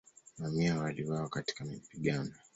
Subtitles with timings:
[0.37, 2.31] Mamia waliuawa katika mapigano.